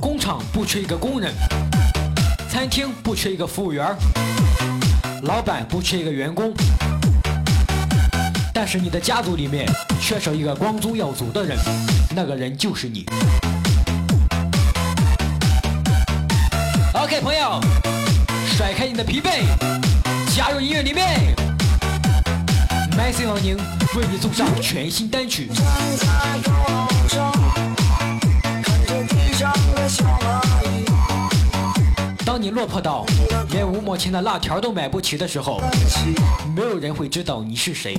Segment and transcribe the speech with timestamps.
[0.00, 1.32] 工厂不缺一个工人，
[2.48, 3.86] 餐厅不缺一个服务员，
[5.22, 6.52] 老板不缺一个员工，
[8.52, 9.68] 但是你的家族里面
[10.00, 11.58] 缺少一个光宗耀祖的人，
[12.14, 13.04] 那个人就是你。
[16.94, 17.60] OK，朋友，
[18.56, 19.42] 甩开你的疲惫，
[20.34, 21.41] 加入音乐里面。
[22.94, 23.56] MC 王宁
[23.96, 25.48] 为你送上全新单曲。
[32.24, 33.04] 当你落魄到
[33.50, 35.60] 连五毛钱的辣条都买不起的时候，
[36.54, 37.96] 没有人会知道你是谁，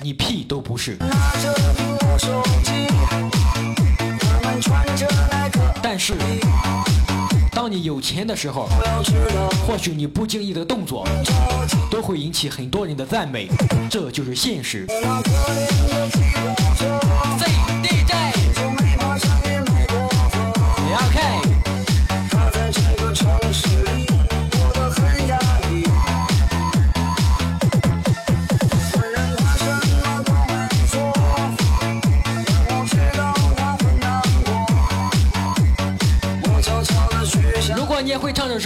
[0.00, 0.96] 你屁都不是。
[0.98, 1.06] 拿
[1.42, 2.72] 着苹果手机，
[7.94, 8.68] 有钱的时候，
[9.64, 11.06] 或许你不经意的动作。
[11.88, 13.48] 都会引起很多人的赞美，
[13.88, 14.84] 这就是现实。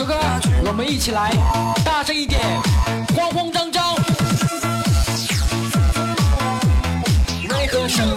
[0.08, 0.14] 歌，
[0.64, 1.30] 我们一起来，
[1.84, 2.40] 大声一点，
[3.14, 3.94] 慌慌张张。
[7.50, 8.08] 为何生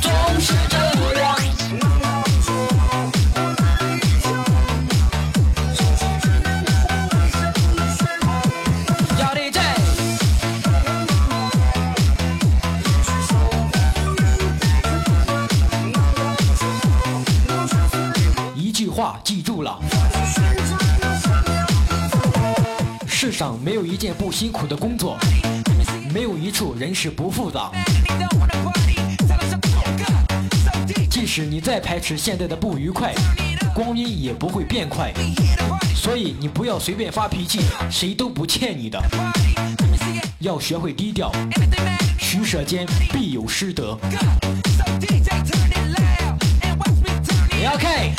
[0.00, 0.76] 总是这
[1.18, 1.36] 样？
[9.18, 9.58] 要 DJ。
[18.54, 19.80] 一句话记住了。
[23.26, 25.18] 世上没有一件不辛苦的工作，
[26.14, 27.72] 没有一处人事不复杂。
[31.10, 33.12] 即使你再排斥现在的不愉快，
[33.74, 35.12] 光阴也不会变快。
[35.92, 39.02] 所以你不要随便发脾气，谁都不欠你的。
[40.38, 41.32] 要学会低调，
[42.20, 43.98] 取舍间必有失德。
[47.74, 48.12] OK，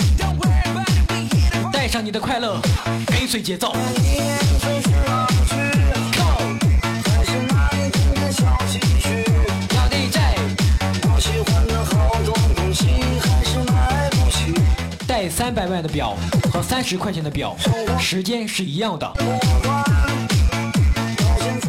[2.07, 2.57] 你的快乐，
[3.07, 3.75] 跟随节奏。
[3.97, 4.21] 你
[4.61, 5.55] 最需要去，
[7.03, 9.25] 还是那一点点小积蓄？
[9.75, 10.17] 要 DJ，
[11.03, 12.87] 我喜欢的好多东西
[13.19, 14.53] 还是买不起。
[15.05, 16.15] 带三百万的表
[16.53, 17.53] 和三十块钱的表，
[17.99, 19.13] 时间是一样的。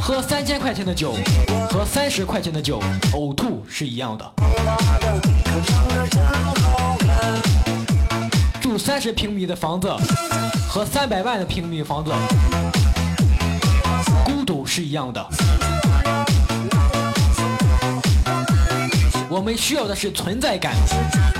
[0.00, 1.16] 喝三千块钱的酒
[1.68, 2.80] 和三十块钱的酒，
[3.12, 4.32] 呕吐是一样的。
[8.78, 9.92] 三十平米的房子
[10.68, 12.12] 和三百万的平米房子，
[14.24, 15.26] 孤独是一样的。
[19.28, 20.74] 我们需要的是存在感，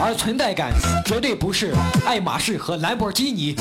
[0.01, 0.73] 而存在感
[1.07, 3.55] 绝对不是爱马仕和兰博基尼。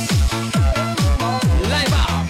[1.69, 2.27] 来吧！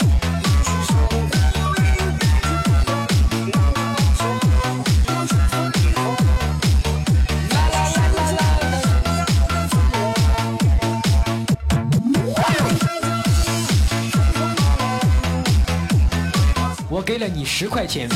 [17.08, 18.10] 给了你十块钱，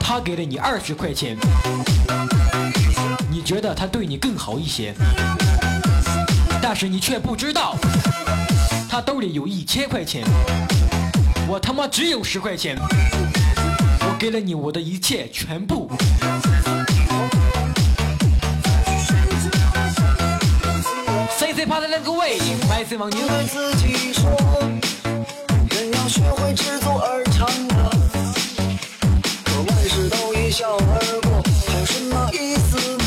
[0.00, 1.36] 他给了你二十块钱，
[3.30, 4.92] 你觉得他对你更好一些，
[6.60, 7.76] 但是你却不知道，
[8.90, 10.24] 他兜里有一千块钱，
[11.46, 12.76] 我他妈只有十块钱，
[14.00, 15.88] 我给了你我的一切全部。
[21.38, 23.22] C C 趴的那个位，麦 C 王宁。
[30.58, 33.04] 笑而过，还有什么意思呢？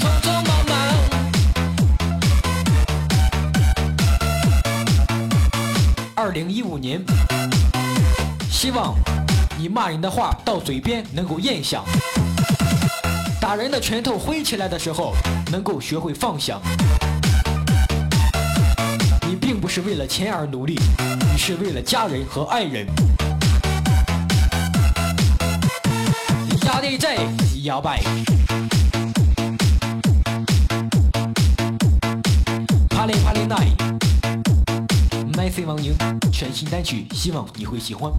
[0.00, 0.72] 匆匆忙忙。
[6.14, 7.04] 二零一五年，
[8.50, 8.94] 希望
[9.58, 11.82] 你骂人的话到嘴边能够咽下，
[13.38, 15.12] 打人的拳头挥起来的时候
[15.52, 16.58] 能够学会放下。
[19.46, 20.76] 并不是为了钱而努力，
[21.30, 22.84] 你是为了家人和爱人。
[26.64, 27.16] 压力在
[27.62, 28.02] 摇摆。
[32.90, 33.56] 帕雷帕雷奈
[35.36, 35.94] ，，MC 王宁
[36.32, 38.10] 全新单曲，希望你会喜欢。